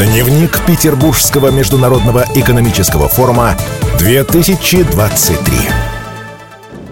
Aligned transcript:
Дневник 0.00 0.64
Петербургского 0.66 1.50
международного 1.50 2.24
экономического 2.34 3.06
форума 3.06 3.54
2023. 3.98 5.54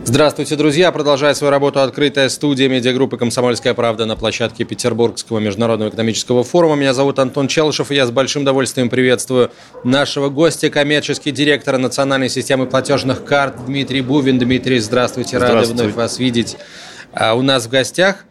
Здравствуйте, 0.04 0.56
друзья! 0.56 0.92
Продолжает 0.92 1.38
свою 1.38 1.50
работу 1.50 1.80
открытая 1.80 2.28
студия 2.28 2.68
медиагруппы 2.68 3.16
«Комсомольская 3.16 3.72
правда» 3.72 4.04
на 4.04 4.14
площадке 4.14 4.64
Петербургского 4.64 5.38
международного 5.38 5.88
экономического 5.88 6.44
форума. 6.44 6.76
Меня 6.76 6.92
зовут 6.92 7.18
Антон 7.18 7.48
Челышев, 7.48 7.90
и 7.90 7.94
я 7.94 8.04
с 8.04 8.10
большим 8.10 8.42
удовольствием 8.42 8.90
приветствую 8.90 9.52
нашего 9.84 10.28
гостя, 10.28 10.68
коммерческий 10.68 11.30
директор 11.30 11.78
национальной 11.78 12.28
системы 12.28 12.66
платежных 12.66 13.24
карт 13.24 13.64
Дмитрий 13.64 14.02
Бувин. 14.02 14.38
Дмитрий, 14.38 14.80
здравствуйте, 14.80 15.38
рады 15.38 15.66
вновь 15.66 15.94
вас 15.94 16.18
видеть 16.18 16.58
а, 17.14 17.32
у 17.32 17.40
нас 17.40 17.64
в 17.64 17.70
гостях. 17.70 18.26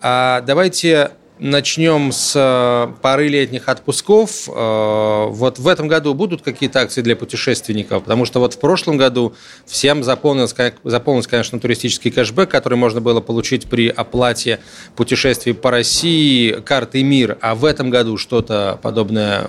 А, 0.00 0.40
давайте 0.42 1.10
Начнем 1.42 2.12
с 2.12 2.34
э, 2.36 2.92
пары 3.00 3.28
летних 3.28 3.70
отпусков. 3.70 4.46
Э, 4.46 5.26
вот 5.30 5.58
в 5.58 5.68
этом 5.68 5.88
году 5.88 6.12
будут 6.12 6.42
какие-то 6.42 6.82
акции 6.82 7.00
для 7.00 7.16
путешественников? 7.16 8.02
Потому 8.02 8.26
что 8.26 8.40
вот 8.40 8.52
в 8.52 8.60
прошлом 8.60 8.98
году 8.98 9.32
всем 9.64 10.04
заполнился, 10.04 10.74
заполнился, 10.84 11.30
конечно, 11.30 11.58
туристический 11.58 12.10
кэшбэк, 12.10 12.50
который 12.50 12.76
можно 12.76 13.00
было 13.00 13.22
получить 13.22 13.70
при 13.70 13.88
оплате 13.88 14.60
путешествий 14.96 15.54
по 15.54 15.70
России, 15.70 16.60
карты 16.62 17.02
МИР. 17.02 17.38
А 17.40 17.54
в 17.54 17.64
этом 17.64 17.88
году 17.88 18.18
что-то 18.18 18.78
подобное 18.82 19.46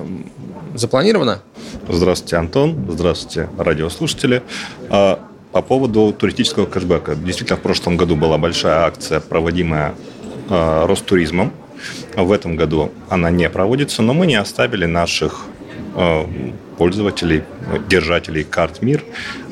запланировано? 0.73 1.41
Здравствуйте, 1.90 2.38
Антон. 2.38 2.88
Здравствуйте, 2.90 3.49
радиослушатели. 3.58 4.44
А, 4.90 5.20
по 5.52 5.62
поводу 5.62 6.16
туристического 6.18 6.68
кэшбэка. 6.68 7.16
Действительно, 7.16 7.58
в 7.58 7.62
прошлом 7.62 7.98
году 7.98 8.16
была 8.16 8.38
большая 8.38 8.85
акция, 8.85 9.20
проводимая 9.20 9.94
а, 10.49 10.88
Ростуризмом 10.88 11.52
в 12.16 12.31
этом 12.31 12.55
году 12.55 12.91
она 13.09 13.30
не 13.30 13.49
проводится, 13.49 14.02
но 14.02 14.13
мы 14.13 14.27
не 14.27 14.35
оставили 14.35 14.85
наших 14.85 15.45
э, 15.95 16.26
пользователей, 16.77 17.43
держателей 17.88 18.43
карт 18.43 18.82
МИР 18.82 19.04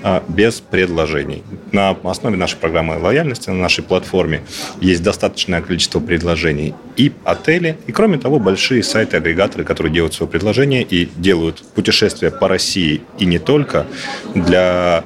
э, 0.04 0.22
без 0.28 0.62
предложений. 0.62 1.44
На 1.72 1.92
основе 2.04 2.38
нашей 2.38 2.58
программы 2.58 2.98
лояльности 2.98 3.50
на 3.50 3.58
нашей 3.58 3.84
платформе 3.84 4.42
есть 4.82 5.04
достаточное 5.04 5.62
количество 5.62 6.00
предложений 6.00 6.74
и 6.98 7.12
отели, 7.24 7.78
и 7.88 7.92
кроме 7.92 8.18
того 8.18 8.40
большие 8.40 8.84
сайты-агрегаторы, 8.84 9.64
которые 9.64 9.94
делают 9.94 10.14
свое 10.14 10.30
предложение 10.30 10.84
и 10.84 11.10
делают 11.18 11.64
путешествия 11.76 12.32
по 12.32 12.48
России 12.48 13.02
и 13.20 13.26
не 13.26 13.40
только 13.40 13.86
для 14.34 15.04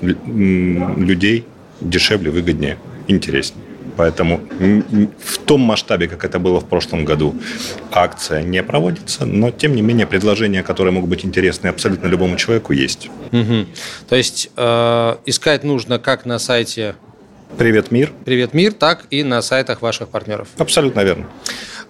людей 0.00 1.46
дешевле, 1.80 2.30
выгоднее, 2.30 2.76
интереснее. 3.08 3.61
Поэтому 3.96 4.40
в 5.24 5.38
том 5.38 5.60
масштабе, 5.60 6.08
как 6.08 6.24
это 6.24 6.38
было 6.38 6.60
в 6.60 6.68
прошлом 6.68 7.04
году, 7.04 7.34
акция 7.90 8.42
не 8.42 8.62
проводится, 8.62 9.26
но 9.26 9.50
тем 9.50 9.74
не 9.74 9.82
менее 9.82 10.06
предложения, 10.06 10.62
которые 10.62 10.92
могут 10.92 11.10
быть 11.10 11.24
интересны 11.24 11.68
абсолютно 11.68 12.06
любому 12.06 12.36
человеку, 12.36 12.72
есть. 12.72 13.10
Угу. 13.32 13.66
То 14.08 14.16
есть 14.16 14.50
э, 14.56 15.16
искать 15.26 15.64
нужно 15.64 15.98
как 15.98 16.26
на 16.26 16.38
сайте 16.38 16.94
Привет, 17.58 17.90
мир. 17.90 18.10
Привет, 18.24 18.54
мир, 18.54 18.72
так 18.72 19.04
и 19.10 19.22
на 19.22 19.42
сайтах 19.42 19.82
ваших 19.82 20.08
партнеров. 20.08 20.48
Абсолютно 20.56 21.00
верно. 21.00 21.26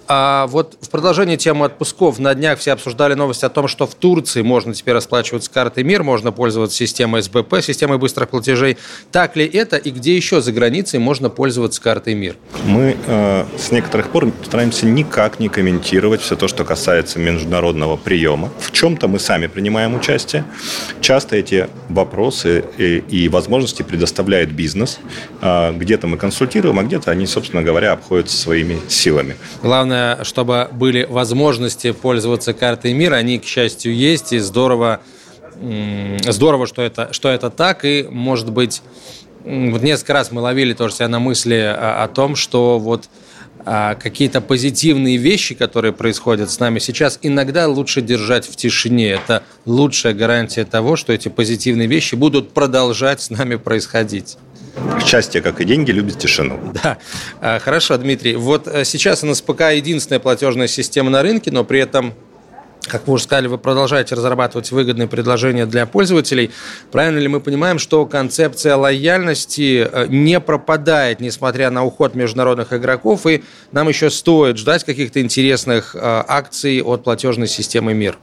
А 0.09 0.47
вот 0.49 0.77
в 0.81 0.91
продолжении 0.91 1.37
темы 1.37 1.67
отпусков 1.67 2.19
на 2.19 2.35
днях 2.35 2.59
все 2.59 2.73
обсуждали 2.73 3.15
новость 3.15 3.45
о 3.45 3.49
том, 3.49 3.69
что 3.69 3.87
в 3.87 3.95
Турции 3.95 4.43
можно 4.43 4.75
теперь 4.75 4.95
расплачиваться 4.95 5.51
картой 5.51 5.85
МИР, 5.85 6.03
можно 6.03 6.33
пользоваться 6.33 6.77
системой 6.77 7.23
СБП, 7.23 7.63
системой 7.63 7.99
быстрых 7.99 8.29
платежей. 8.29 8.77
Так 9.11 9.37
ли 9.37 9.47
это 9.47 9.77
и 9.77 9.91
где 9.91 10.17
еще 10.17 10.41
за 10.41 10.53
границей 10.53 10.99
можно 10.99 11.31
пользоваться 11.31 11.81
картой 11.81 12.15
МИР? 12.15 12.37
Мы 12.65 12.97
э, 13.07 13.45
с 13.57 13.71
некоторых 13.71 14.09
пор 14.11 14.33
стараемся 14.45 14.87
никак 14.87 15.39
не 15.39 15.49
комментировать 15.49 16.21
все 16.21 16.37
то, 16.37 16.49
что 16.49 16.65
касается 16.65 17.19
международного 17.19 17.97
приема. 17.97 18.51
В 18.59 18.73
чем-то 18.73 19.09
мы 19.09 19.19
сами 19.19 19.47
принимаем 19.47 19.95
участие. 19.95 20.45
Часто 21.01 21.37
эти 21.37 21.69
вопросы 21.89 22.65
и, 22.79 22.99
и 23.09 23.29
возможности 23.29 23.83
предоставляет 23.83 24.53
бизнес. 24.53 24.99
Э, 25.41 25.73
где-то 25.73 26.07
мы 26.07 26.17
консультируем, 26.17 26.79
а 26.79 26.83
где-то 26.83 27.11
они, 27.11 27.27
собственно 27.27 27.63
говоря, 27.63 27.93
обходятся 27.93 28.37
своими 28.37 28.79
силами. 28.89 29.37
Главное 29.63 29.92
главное, 29.93 30.25
чтобы 30.25 30.69
были 30.73 31.05
возможности 31.05 31.93
пользоваться 31.93 32.53
картой 32.55 32.93
мира. 32.95 33.17
Они, 33.17 33.39
к 33.39 33.45
счастью, 33.45 33.95
есть, 33.95 34.33
и 34.33 34.39
здорово, 34.39 35.01
здорово 36.27 36.67
что, 36.67 36.83
это, 36.83 37.13
что 37.13 37.29
это 37.29 37.51
так. 37.51 37.85
И, 37.85 38.07
может 38.11 38.51
быть, 38.51 38.83
вот 39.45 39.83
несколько 39.83 40.15
раз 40.15 40.33
мы 40.33 40.41
ловили 40.41 40.73
тоже 40.73 40.95
себя 40.95 41.09
на 41.09 41.19
мысли 41.19 41.55
о, 41.55 42.05
о 42.05 42.09
том, 42.09 42.37
что 42.37 42.79
вот 42.79 43.05
а, 43.65 43.95
какие-то 43.97 44.41
позитивные 44.41 45.19
вещи, 45.19 45.55
которые 45.55 45.93
происходят 45.93 46.51
с 46.51 46.59
нами 46.59 46.79
сейчас, 46.79 47.19
иногда 47.23 47.69
лучше 47.69 48.01
держать 48.01 48.47
в 48.47 48.57
тишине. 48.57 49.11
Это 49.11 49.43
лучшая 49.67 50.15
гарантия 50.15 50.65
того, 50.65 50.97
что 50.97 51.13
эти 51.13 51.29
позитивные 51.29 51.87
вещи 51.87 52.15
будут 52.15 52.53
продолжать 52.53 53.21
с 53.21 53.31
нами 53.31 53.57
происходить. 53.57 54.39
Счастье, 55.05 55.41
как 55.43 55.61
и 55.61 55.65
деньги, 55.65 55.91
любит 55.91 56.19
тишину. 56.19 56.59
Да. 56.83 56.99
А, 57.41 57.59
хорошо, 57.59 57.97
Дмитрий. 57.97 58.37
Вот 58.37 58.67
э, 58.67 58.85
сейчас 58.85 59.23
НСПК 59.23 59.73
единственная 59.73 60.21
платежная 60.21 60.67
система 60.67 61.11
на 61.11 61.23
рынке, 61.23 61.51
но 61.51 61.65
при 61.65 61.81
этом 61.81 62.15
как 62.89 63.07
вы 63.07 63.15
уже 63.15 63.25
сказали, 63.25 63.47
вы 63.47 63.59
продолжаете 63.59 64.15
разрабатывать 64.15 64.73
выгодные 64.73 65.07
предложения 65.07 65.67
для 65.67 65.87
пользователей. 65.87 66.51
Правильно 66.91 67.19
ли 67.19 67.29
мы 67.29 67.41
понимаем, 67.41 67.79
что 67.79 68.07
концепция 68.07 68.77
лояльности 68.77 69.89
э, 69.91 70.07
не 70.09 70.41
пропадает, 70.41 71.21
несмотря 71.21 71.71
на 71.71 71.85
уход 71.85 72.15
международных 72.15 72.73
игроков, 72.73 73.27
и 73.27 73.45
нам 73.71 73.89
еще 73.89 74.11
стоит 74.11 74.59
ждать 74.59 74.85
каких-то 74.85 75.21
интересных 75.21 75.95
э, 75.95 75.99
акций 76.03 76.83
от 76.83 77.05
платежной 77.05 77.47
системы 77.47 77.95
МИР? 77.95 78.19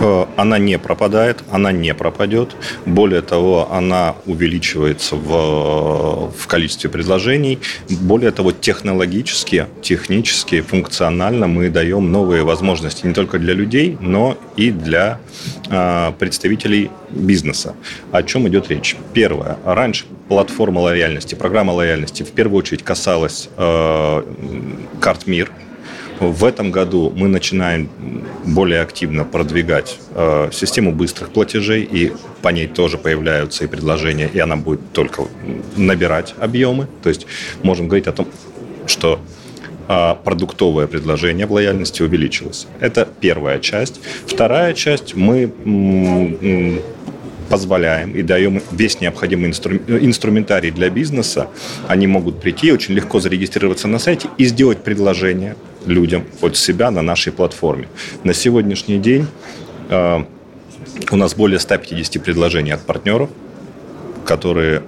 Э, 0.00 0.26
она 0.36 0.58
не 0.58 0.78
пропадает, 0.78 1.42
она 1.50 1.72
не 1.72 1.94
пропадет. 1.94 2.56
Более 2.86 3.22
того, 3.22 3.72
она 3.72 4.14
увеличивается 4.26 5.16
в, 5.16 6.32
в 6.36 6.46
количестве 6.46 6.90
предложений. 6.90 7.58
Более 7.88 8.30
того, 8.30 8.52
технологически, 8.52 9.66
технически, 9.82 10.60
функционально 10.60 11.46
мы 11.46 11.68
даем 11.68 12.12
новые 12.12 12.42
возможности 12.42 13.06
не 13.06 13.14
только 13.14 13.38
для 13.38 13.54
людей, 13.54 13.96
но 14.00 14.36
и 14.56 14.70
для 14.70 15.20
э, 15.68 16.12
представителей 16.18 16.90
бизнеса. 17.10 17.74
О 18.12 18.22
чем 18.22 18.48
идет 18.48 18.68
речь? 18.68 18.96
Первое. 19.12 19.58
Раньше 19.64 20.04
платформа 20.28 20.80
лояльности, 20.80 21.34
программа 21.34 21.72
лояльности 21.72 22.22
в 22.22 22.30
первую 22.30 22.58
очередь 22.58 22.82
касалась 22.82 23.48
э, 23.56 24.22
карт 25.00 25.26
МИР, 25.26 25.50
в 26.20 26.44
этом 26.44 26.70
году 26.70 27.12
мы 27.16 27.28
начинаем 27.28 27.88
более 28.44 28.80
активно 28.82 29.24
продвигать 29.24 29.98
э, 30.14 30.50
систему 30.52 30.92
быстрых 30.92 31.30
платежей, 31.30 31.82
и 31.82 32.12
по 32.42 32.50
ней 32.50 32.66
тоже 32.66 32.98
появляются 32.98 33.64
и 33.64 33.66
предложения, 33.66 34.30
и 34.32 34.38
она 34.38 34.56
будет 34.56 34.92
только 34.92 35.24
набирать 35.76 36.34
объемы. 36.38 36.86
То 37.02 37.08
есть 37.08 37.26
можем 37.62 37.88
говорить 37.88 38.06
о 38.06 38.12
том, 38.12 38.28
что 38.86 39.20
а 39.92 40.14
продуктовое 40.14 40.86
предложение 40.86 41.46
в 41.46 41.52
лояльности 41.52 42.02
увеличилось. 42.02 42.68
Это 42.78 43.08
первая 43.20 43.58
часть. 43.58 44.00
Вторая 44.24 44.72
часть 44.72 45.16
мы 45.16 45.50
позволяем 47.50 48.12
и 48.12 48.22
даем 48.22 48.62
весь 48.70 49.00
необходимый 49.00 49.48
инстру... 49.48 49.76
инструментарий 49.88 50.70
для 50.70 50.88
бизнеса. 50.88 51.48
Они 51.88 52.06
могут 52.06 52.40
прийти, 52.40 52.72
очень 52.72 52.94
легко 52.94 53.20
зарегистрироваться 53.20 53.88
на 53.88 53.98
сайте 53.98 54.28
и 54.38 54.44
сделать 54.46 54.78
предложение 54.84 55.56
людям 55.84 56.24
от 56.40 56.56
себя 56.56 56.90
на 56.90 57.02
нашей 57.02 57.32
платформе. 57.32 57.88
На 58.24 58.32
сегодняшний 58.32 58.98
день 58.98 59.26
э, 59.90 60.24
у 61.10 61.16
нас 61.16 61.34
более 61.34 61.58
150 61.58 62.22
предложений 62.22 62.72
от 62.72 62.80
партнеров, 62.82 63.28
которые 64.24 64.82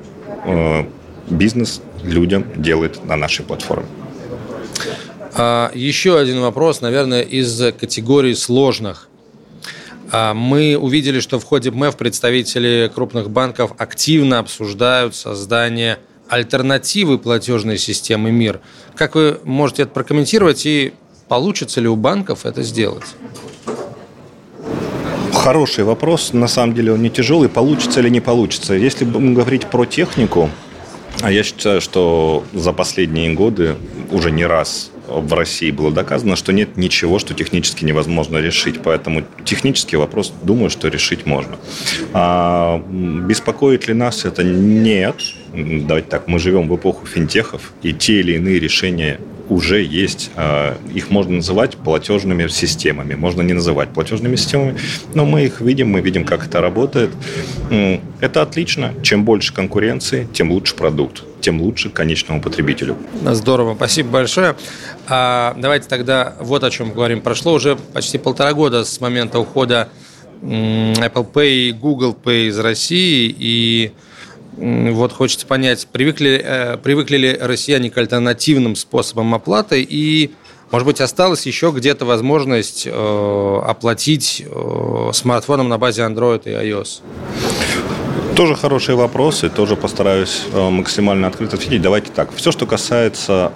э, 0.47 0.85
бизнес 1.29 1.83
людям 2.05 2.45
делает 2.57 3.05
на 3.05 3.17
нашей 3.17 3.45
платформе. 3.45 3.87
А, 5.35 5.71
еще 5.75 6.19
один 6.19 6.41
вопрос, 6.41 6.81
наверное, 6.81 7.23
из 7.23 7.73
категории 7.73 8.35
сложных. 8.35 9.09
А, 10.15 10.35
мы 10.35 10.77
увидели, 10.77 11.21
что 11.21 11.41
в 11.41 11.45
ходе 11.45 11.71
МЭФ 11.71 11.97
представители 11.97 12.93
крупных 12.95 13.31
банков 13.31 13.73
активно 13.79 14.41
обсуждают 14.41 15.17
создание 15.17 15.99
альтернативы 16.29 17.19
платежной 17.19 17.79
системы 17.79 18.31
МИР. 18.31 18.61
Как 18.95 19.15
вы 19.15 19.41
можете 19.45 19.85
это 19.85 19.93
прокомментировать 19.93 20.67
и 20.67 20.93
получится 21.29 21.81
ли 21.81 21.89
у 21.89 21.97
банков 21.97 22.45
это 22.45 22.63
сделать? 22.63 23.07
Хороший 25.33 25.85
вопрос. 25.85 26.35
На 26.35 26.47
самом 26.47 26.75
деле 26.75 26.93
он 26.93 27.03
не 27.03 27.09
тяжелый. 27.09 27.49
Получится 27.49 28.01
или 28.01 28.11
не 28.11 28.21
получится? 28.21 28.75
Если 28.75 29.07
говорить 29.07 29.67
про 29.67 29.87
технику, 29.87 30.51
а 31.23 31.33
я 31.33 31.43
считаю, 31.43 31.81
что 31.81 32.45
за 32.53 32.75
последние 32.75 33.33
годы 33.33 33.77
уже 34.11 34.31
не 34.31 34.45
раз 34.45 34.91
в 35.21 35.33
России 35.35 35.71
было 35.71 35.93
доказано, 35.93 36.37
что 36.37 36.53
нет 36.53 36.77
ничего, 36.77 37.19
что 37.19 37.35
технически 37.35 37.85
невозможно 37.85 38.39
решить. 38.39 38.83
Поэтому 38.83 39.25
технический 39.45 39.97
вопрос, 39.97 40.33
думаю, 40.43 40.71
что 40.71 40.89
решить 40.89 41.27
можно. 41.27 41.59
А 42.13 42.83
беспокоит 42.89 43.89
ли 43.89 43.95
нас 43.95 44.25
это? 44.25 44.43
Нет. 44.43 45.17
Давайте 45.55 46.09
так, 46.09 46.29
мы 46.29 46.39
живем 46.39 46.69
в 46.69 46.77
эпоху 46.77 47.07
финтехов, 47.07 47.73
и 47.83 47.93
те 47.93 48.21
или 48.21 48.37
иные 48.37 48.59
решения 48.59 49.21
уже 49.49 49.83
есть, 49.83 50.31
э, 50.37 50.77
их 50.95 51.11
можно 51.11 51.37
называть 51.37 51.77
платежными 51.77 52.47
системами, 52.49 53.15
можно 53.15 53.43
не 53.43 53.53
называть 53.53 53.91
платежными 53.91 54.37
системами, 54.37 54.77
но 55.15 55.25
мы 55.25 55.45
их 55.45 55.61
видим, 55.61 55.91
мы 55.91 56.01
видим, 56.01 56.25
как 56.25 56.47
это 56.47 56.61
работает. 56.61 57.11
Это 58.21 58.43
отлично. 58.43 58.95
Чем 59.03 59.25
больше 59.25 59.53
конкуренции, 59.53 60.29
тем 60.33 60.51
лучше 60.53 60.75
продукт 60.75 61.25
тем 61.43 61.61
лучше 61.61 61.91
конечному 61.91 62.41
потребителю. 62.41 62.97
Здорово, 63.25 63.75
спасибо 63.75 64.11
большое. 64.11 64.55
А, 65.09 65.55
давайте 65.59 65.89
тогда 65.89 66.35
вот 66.39 66.63
о 66.65 66.71
чем 66.71 66.93
говорим. 66.93 67.21
Прошло 67.21 67.53
уже 67.53 67.75
почти 67.75 68.17
полтора 68.17 68.55
года 68.55 68.85
с 68.85 69.01
момента 69.01 69.41
ухода 69.41 69.89
Apple 70.41 71.31
Pay 71.33 71.69
и 71.69 71.73
Google 71.73 72.17
Pay 72.21 72.49
из 72.49 72.59
России, 72.59 73.35
и 73.37 73.93
вот 74.57 75.13
хочется 75.13 75.47
понять, 75.47 75.87
привыкли, 75.91 76.41
э, 76.45 76.77
привыкли 76.77 77.17
ли 77.17 77.39
россияне 77.41 77.91
к 77.91 77.99
альтернативным 77.99 78.77
способам 78.77 79.35
оплаты 79.35 79.83
и, 79.83 80.33
может 80.71 80.87
быть, 80.87 81.01
осталась 81.01 81.47
еще 81.47 81.73
где-то 81.75 82.05
возможность 82.05 82.87
э, 82.87 83.61
оплатить 83.67 84.45
э, 84.45 85.11
смартфоном 85.13 85.69
на 85.69 85.79
базе 85.79 86.03
Android 86.03 86.43
и 86.45 86.51
iOS? 86.51 87.01
Тоже 88.37 88.55
хорошие 88.55 88.97
вопросы, 88.97 89.51
тоже 89.51 89.77
постараюсь 89.77 90.45
максимально 90.55 91.27
открыто 91.27 91.57
ответить. 91.57 91.83
Давайте 91.83 92.11
так. 92.11 92.35
Все, 92.35 92.51
что 92.51 92.65
касается 92.65 93.53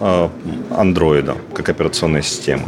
Android 0.70 1.34
как 1.54 1.70
операционной 1.70 2.22
системы. 2.22 2.64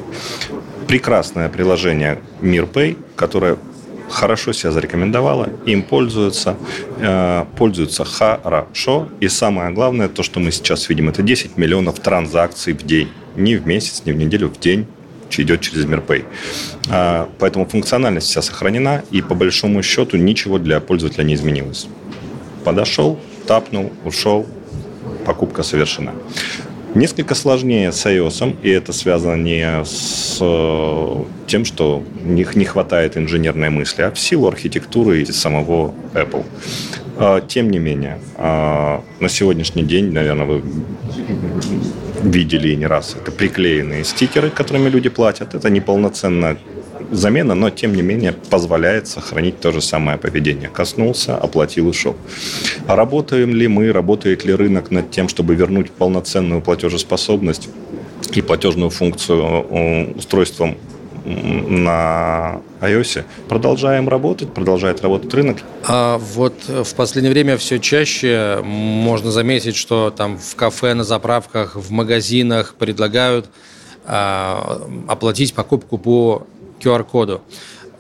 Прекрасное 0.87 1.51
приложение 1.51 2.19
MirPay, 2.41 2.97
которое 3.15 3.59
хорошо 4.09 4.53
себя 4.53 4.73
зарекомендовала, 4.73 5.49
им 5.67 5.83
пользуются, 5.83 6.57
э, 6.99 7.45
пользуются 7.57 8.05
хорошо. 8.05 9.09
И 9.21 9.29
самое 9.29 9.71
главное, 9.71 10.09
то, 10.09 10.23
что 10.23 10.41
мы 10.41 10.51
сейчас 10.53 10.89
видим, 10.89 11.09
это 11.09 11.23
10 11.23 11.57
миллионов 11.57 12.01
транзакций 12.01 12.73
в 12.73 12.83
день. 12.85 13.09
Не 13.37 13.57
в 13.57 13.67
месяц, 13.67 14.03
не 14.05 14.13
в 14.13 14.17
неделю, 14.17 14.49
в 14.49 14.59
день 14.59 14.87
идет 15.37 15.61
через 15.61 15.85
Мирпэй. 15.85 16.25
А, 16.91 17.29
поэтому 17.39 17.67
функциональность 17.67 18.29
вся 18.29 18.43
сохранена, 18.43 19.03
и 19.11 19.21
по 19.21 19.35
большому 19.35 19.83
счету 19.83 20.17
ничего 20.17 20.59
для 20.59 20.81
пользователя 20.81 21.25
не 21.25 21.35
изменилось. 21.35 21.87
Подошел, 22.65 23.19
тапнул, 23.47 23.93
ушел, 24.05 24.47
покупка 25.27 25.63
совершена. 25.63 26.13
Несколько 26.95 27.35
сложнее 27.35 27.93
с 27.93 28.07
iOS, 28.07 28.57
и 28.63 28.71
это 28.71 28.93
связано 28.93 29.37
не 29.37 29.85
с 29.85 30.39
э, 30.41 31.25
тем, 31.47 31.65
что 31.65 32.03
у 32.25 32.29
них 32.29 32.57
не 32.57 32.65
хватает 32.65 33.17
инженерной 33.17 33.71
мысли, 33.71 34.03
а 34.03 34.11
в 34.11 34.19
силу 34.19 34.49
архитектуры 34.49 35.25
самого 35.27 35.95
Apple. 36.15 36.45
А, 37.19 37.41
тем 37.41 37.71
не 37.71 37.79
менее, 37.79 38.21
а, 38.37 39.03
на 39.21 39.29
сегодняшний 39.29 39.83
день, 39.83 40.13
наверное, 40.13 40.47
вы 40.47 40.63
видели 42.23 42.75
не 42.75 42.87
раз, 42.87 43.17
это 43.21 43.33
приклеенные 43.33 44.05
стикеры, 44.05 44.51
которыми 44.51 44.89
люди 44.89 45.09
платят. 45.09 45.55
Это 45.55 45.69
неполноценно 45.71 46.57
замена, 47.11 47.55
но 47.55 47.71
тем 47.71 47.95
не 47.95 48.03
менее 48.03 48.33
позволяет 48.33 49.09
сохранить 49.09 49.61
то 49.61 49.73
же 49.73 49.81
самое 49.81 50.19
поведение. 50.19 50.69
Коснулся, 50.69 51.37
оплатил, 51.37 51.89
ушел. 51.89 52.17
А 52.87 52.97
работаем 52.97 53.55
ли 53.55 53.69
мы, 53.69 53.93
работает 53.93 54.45
ли 54.45 54.55
рынок 54.55 54.91
над 54.91 55.11
тем, 55.11 55.29
чтобы 55.29 55.55
вернуть 55.55 55.91
полноценную 55.91 56.61
платежеспособность 56.61 57.69
и 58.33 58.43
платежную 58.43 58.91
функцию 58.91 59.43
э, 59.43 60.13
устройством 60.17 60.77
на 61.25 62.61
iOS. 62.81 63.25
Продолжаем 63.49 64.09
работать, 64.09 64.53
продолжает 64.55 65.03
работать 65.03 65.33
рынок. 65.35 65.59
А 65.87 66.19
вот 66.19 66.55
в 66.69 66.95
последнее 66.95 67.33
время 67.33 67.57
все 67.57 67.79
чаще 67.79 68.61
можно 68.63 69.31
заметить, 69.31 69.77
что 69.77 70.11
там 70.11 70.39
в 70.39 70.57
кафе, 70.57 70.95
на 70.95 71.05
заправках, 71.05 71.77
в 71.77 71.91
магазинах 71.91 72.75
предлагают 72.79 73.51
а, 74.07 74.81
оплатить 75.07 75.55
покупку 75.55 75.99
по 75.99 76.47
QR-коду. 76.81 77.43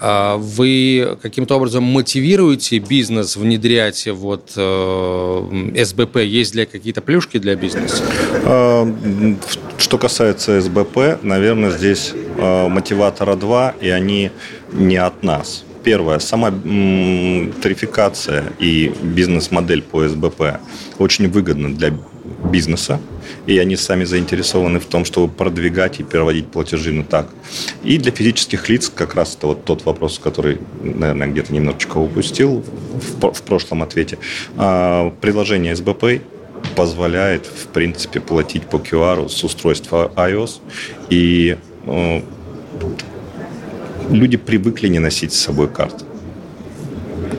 А 0.00 0.36
вы 0.36 1.18
каким-то 1.20 1.56
образом 1.56 1.82
мотивируете 1.82 2.78
бизнес 2.78 3.36
внедрять 3.36 4.06
вот 4.06 4.52
э, 4.54 5.84
СБП? 5.84 6.18
Есть 6.18 6.52
для 6.52 6.66
какие-то 6.66 7.02
плюшки 7.02 7.38
для 7.38 7.56
бизнеса? 7.56 8.04
А, 8.44 8.88
что 9.76 9.98
касается 9.98 10.60
СБП, 10.60 11.22
наверное, 11.22 11.70
здесь 11.70 12.12
э, 12.14 12.68
мотиватора 12.68 13.34
два, 13.34 13.74
и 13.80 13.88
они 13.88 14.30
не 14.72 14.96
от 14.96 15.24
нас. 15.24 15.64
Первое, 15.82 16.18
сама 16.20 16.50
тарификация 16.50 18.44
и 18.58 18.92
бизнес-модель 19.02 19.82
по 19.82 20.06
СБП 20.06 20.58
очень 20.98 21.28
выгодна 21.28 21.74
для 21.74 21.92
бизнеса, 22.44 23.00
и 23.46 23.58
они 23.58 23.76
сами 23.76 24.04
заинтересованы 24.04 24.80
в 24.80 24.86
том, 24.86 25.04
чтобы 25.04 25.32
продвигать 25.32 26.00
и 26.00 26.02
переводить 26.02 26.48
платежи 26.48 26.92
на 26.92 27.04
так. 27.04 27.28
И 27.84 27.98
для 27.98 28.12
физических 28.12 28.68
лиц 28.68 28.90
как 28.94 29.14
раз 29.14 29.36
это 29.36 29.48
вот 29.48 29.64
тот 29.64 29.84
вопрос, 29.84 30.18
который, 30.18 30.58
наверное, 30.82 31.28
где-то 31.28 31.52
немножечко 31.52 31.98
упустил 31.98 32.64
в, 33.20 33.32
в 33.32 33.42
прошлом 33.42 33.82
ответе. 33.82 34.18
А, 34.56 35.10
приложение 35.20 35.74
СБП 35.74 36.22
позволяет, 36.76 37.46
в 37.46 37.68
принципе, 37.68 38.20
платить 38.20 38.64
по 38.64 38.76
QR 38.76 39.28
с 39.28 39.44
устройства 39.44 40.12
iOS. 40.16 40.60
И 41.10 41.56
э, 41.86 42.22
люди 44.10 44.36
привыкли 44.36 44.88
не 44.88 44.98
носить 44.98 45.32
с 45.32 45.40
собой 45.40 45.68
карты. 45.68 46.04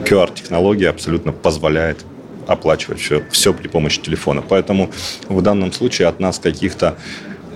QR-технология 0.04 0.88
абсолютно 0.88 1.32
позволяет 1.32 2.04
оплачивать 2.46 3.00
все, 3.00 3.22
все 3.30 3.52
при 3.52 3.68
помощи 3.68 4.00
телефона. 4.00 4.42
Поэтому 4.46 4.90
в 5.28 5.42
данном 5.42 5.72
случае 5.72 6.08
от 6.08 6.20
нас 6.20 6.38
каких-то 6.38 6.96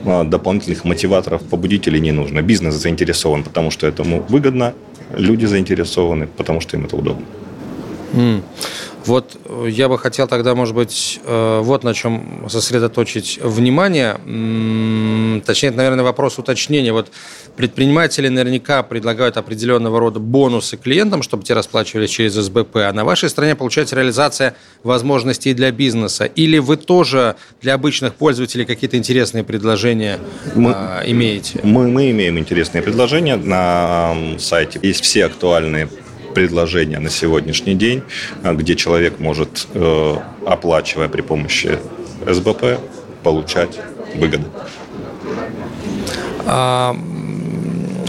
а, 0.06 0.24
дополнительных 0.24 0.84
мотиваторов, 0.84 1.42
побудителей 1.42 2.00
не 2.00 2.12
нужно. 2.12 2.42
Бизнес 2.42 2.74
заинтересован, 2.74 3.42
потому 3.42 3.70
что 3.70 3.86
этому 3.86 4.22
выгодно, 4.28 4.74
люди 5.16 5.46
заинтересованы, 5.46 6.26
потому 6.26 6.60
что 6.60 6.76
им 6.76 6.84
это 6.84 6.96
удобно. 6.96 7.24
Mm. 8.14 8.42
Вот 9.06 9.36
э, 9.44 9.66
я 9.70 9.88
бы 9.88 9.98
хотел 9.98 10.26
тогда, 10.26 10.54
может 10.54 10.74
быть, 10.74 11.20
э, 11.24 11.60
вот 11.62 11.84
на 11.84 11.92
чем 11.92 12.46
сосредоточить 12.48 13.38
внимание. 13.42 14.14
Точнее, 15.44 15.68
это, 15.68 15.76
наверное, 15.76 16.04
вопрос 16.04 16.38
уточнения. 16.38 16.92
Вот 16.92 17.10
предприниматели 17.56 18.28
наверняка 18.28 18.82
предлагают 18.82 19.36
определенного 19.36 20.00
рода 20.00 20.20
бонусы 20.20 20.76
клиентам, 20.76 21.22
чтобы 21.22 21.44
те 21.44 21.54
расплачивались 21.54 22.10
через 22.10 22.34
СБП, 22.34 22.76
а 22.76 22.92
на 22.92 23.04
вашей 23.04 23.28
стране 23.28 23.54
получается 23.54 23.96
реализация 23.96 24.54
возможностей 24.82 25.52
для 25.52 25.70
бизнеса. 25.70 26.24
Или 26.24 26.58
вы 26.58 26.76
тоже 26.76 27.36
для 27.60 27.74
обычных 27.74 28.14
пользователей 28.14 28.64
какие-то 28.64 28.96
интересные 28.96 29.44
предложения 29.44 30.18
мы, 30.54 30.72
а, 30.74 31.02
имеете? 31.04 31.60
Мы, 31.62 31.88
мы 31.88 32.10
имеем 32.10 32.38
интересные 32.38 32.82
предложения 32.82 33.36
на 33.36 34.16
сайте. 34.38 34.80
Есть 34.82 35.04
все 35.04 35.26
актуальные 35.26 35.88
предложения 36.34 36.98
на 36.98 37.10
сегодняшний 37.10 37.74
день, 37.74 38.02
а, 38.42 38.54
где 38.54 38.74
человек 38.74 39.20
может, 39.20 39.66
э, 39.74 40.16
оплачивая 40.44 41.08
при 41.08 41.22
помощи 41.22 41.78
СБП, 42.26 42.80
получать 43.22 43.78
выгоды. 44.14 44.44
А, 46.46 46.94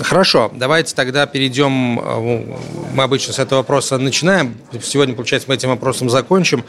хорошо, 0.02 0.52
давайте 0.54 0.94
тогда 0.96 1.26
перейдем. 1.26 2.00
Э, 2.00 2.56
мы 2.94 3.04
обычно 3.04 3.34
с 3.34 3.40
этого 3.40 3.60
вопроса 3.60 3.98
начинаем. 3.98 4.56
Сегодня, 4.82 5.16
получается, 5.16 5.50
мы 5.50 5.56
этим 5.56 5.70
вопросом 5.70 6.10
закончим. 6.10 6.64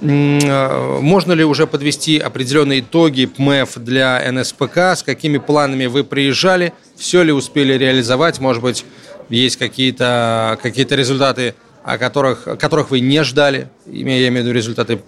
Э, 0.00 0.98
можно 1.00 1.32
ли 1.32 1.44
уже 1.44 1.66
подвести 1.66 2.18
определенные 2.18 2.80
итоги 2.80 3.26
ПМЭФ 3.26 3.78
для 3.78 4.20
НСПК? 4.32 4.78
С 4.78 5.02
какими 5.02 5.38
планами 5.38 5.86
вы 5.86 6.04
приезжали? 6.04 6.72
Все 6.96 7.22
ли 7.22 7.32
успели 7.32 7.74
реализовать? 7.74 8.40
Может 8.40 8.62
быть, 8.62 8.84
есть 9.30 9.56
какие-то 9.56 10.58
какие 10.62 10.86
результаты, 10.86 11.54
о 11.84 11.98
которых, 11.98 12.44
которых 12.58 12.90
вы 12.90 13.00
не 13.00 13.24
ждали, 13.24 13.68
имея, 13.86 14.30
в 14.30 14.34
виду 14.34 14.52
результаты 14.52 15.00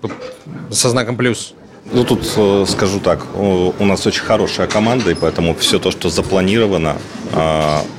со 0.70 0.88
знаком 0.88 1.16
плюс? 1.16 1.54
Ну, 1.92 2.04
тут 2.04 2.20
э, 2.36 2.64
скажу 2.68 3.00
так, 3.00 3.26
у 3.36 3.84
нас 3.84 4.06
очень 4.06 4.22
хорошая 4.22 4.68
команда, 4.68 5.10
и 5.10 5.14
поэтому 5.14 5.54
все 5.54 5.78
то, 5.78 5.90
что 5.90 6.08
запланировано, 6.08 6.96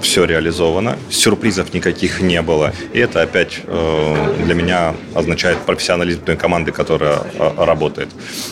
все 0.01 0.25
реализовано, 0.25 0.97
сюрпризов 1.09 1.73
никаких 1.73 2.21
не 2.21 2.41
было. 2.41 2.73
И 2.93 2.99
это 2.99 3.21
опять 3.21 3.61
э, 3.65 4.35
для 4.43 4.53
меня 4.53 4.95
означает 5.15 5.57
профессионализм 5.59 6.21
той 6.21 6.35
команды, 6.35 6.71
которая 6.71 7.19
работает. 7.57 8.09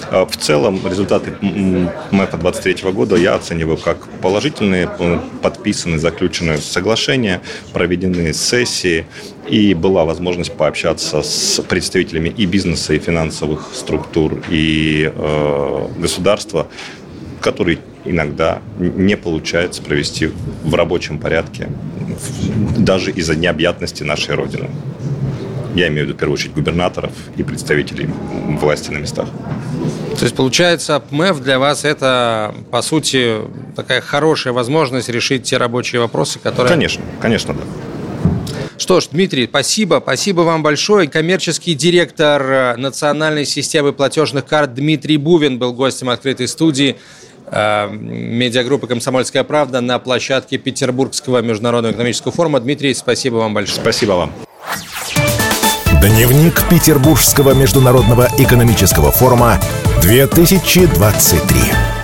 В 0.10 0.36
целом, 0.38 0.82
результаты 0.88 1.34
МЭПа 2.12 2.38
23 2.38 2.92
года 2.92 3.16
я 3.16 3.36
оцениваю 3.36 3.78
как 3.78 4.08
положительные, 4.22 4.90
подписаны, 5.42 6.00
заключены 6.00 6.58
соглашения, 6.58 7.42
проведены 7.74 8.34
сессии, 8.34 9.06
и 9.48 9.74
была 9.74 10.06
возможность 10.06 10.54
пообщаться 10.54 11.22
с 11.22 11.62
представителями 11.64 12.30
и 12.30 12.46
бизнеса, 12.46 12.94
и 12.94 13.00
финансовых 13.00 13.72
структур, 13.74 14.42
и 14.50 15.12
э, 15.14 15.88
государства, 15.98 16.68
которые 17.42 17.80
иногда 18.06 18.62
не 18.80 19.16
получается 19.16 19.82
провести 19.82 20.32
в 20.64 20.76
рабочем 20.76 21.20
порядке, 21.20 21.70
даже 22.78 23.12
из-за 23.12 23.36
необъятности 23.36 24.04
нашей 24.04 24.36
Родины. 24.36 24.70
Я 25.76 25.88
имею 25.88 26.04
в 26.04 26.08
виду, 26.08 26.18
в 26.18 26.20
первую 26.20 26.34
очередь, 26.34 26.54
губернаторов 26.54 27.14
и 27.38 27.44
представителей 27.44 28.10
власти 28.60 28.92
на 28.92 28.98
местах. 28.98 29.30
То 30.18 30.26
есть, 30.26 30.36
получается, 30.36 31.02
МЭФ 31.12 31.40
для 31.42 31.60
вас 31.60 31.86
это, 31.86 32.54
по 32.70 32.82
сути, 32.82 33.38
такая 33.76 34.02
хорошая 34.02 34.54
возможность 34.54 35.08
решить 35.08 35.44
те 35.44 35.58
рабочие 35.58 36.02
вопросы, 36.02 36.40
которые... 36.40 36.70
Конечно, 36.70 37.04
конечно, 37.22 37.54
да. 37.54 37.62
Что 38.78 39.00
ж, 39.00 39.10
Дмитрий, 39.12 39.46
спасибо. 39.46 40.02
Спасибо 40.04 40.42
вам 40.42 40.64
большое. 40.64 41.08
Коммерческий 41.08 41.76
директор 41.76 42.42
э, 42.42 42.76
национальной 42.78 43.46
системы 43.46 43.94
платежных 43.94 44.46
карт 44.48 44.74
Дмитрий 44.74 45.18
Бувин 45.18 45.60
был 45.60 45.72
гостем 45.72 46.10
открытой 46.10 46.48
студии 46.48 46.98
медиагруппы 47.52 48.88
«Комсомольская 48.88 49.44
правда» 49.44 49.82
на 49.82 50.00
площадке 50.00 50.58
Петербургского 50.58 51.42
международного 51.42 51.94
экономического 51.94 52.32
форума. 52.32 52.60
Дмитрий, 52.60 52.94
спасибо 52.94 53.36
вам 53.36 53.54
большое. 53.54 53.82
Спасибо 53.82 54.14
вам. 54.14 54.32
Дневник 56.02 56.68
Петербургского 56.70 57.54
международного 57.54 58.28
экономического 58.40 59.12
форума 59.12 59.60
2023. 60.02 62.01